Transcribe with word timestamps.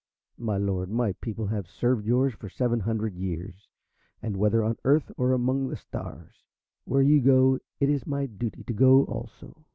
"My 0.39 0.57
Lord, 0.57 0.89
my 0.89 1.11
people 1.13 1.45
have 1.45 1.67
served 1.69 2.07
yours 2.07 2.33
for 2.33 2.49
seven 2.49 2.79
hundred 2.79 3.13
years, 3.13 3.69
and, 4.19 4.35
whether 4.35 4.63
on 4.63 4.77
Earth 4.83 5.11
or 5.15 5.31
among 5.31 5.67
the 5.67 5.75
stars, 5.75 6.43
where 6.85 7.03
you 7.03 7.21
go 7.21 7.59
it 7.79 7.87
is 7.87 8.07
my 8.07 8.25
duty 8.25 8.63
to 8.63 8.73
go 8.73 9.03
also. 9.03 9.63